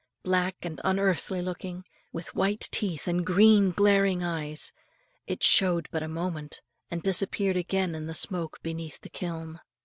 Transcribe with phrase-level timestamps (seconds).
[0.23, 4.71] black and unearthly looking, with white teeth and green glaring eyes;
[5.27, 9.59] it showed but a moment, and disappeared again in the smoke beneath the kiln.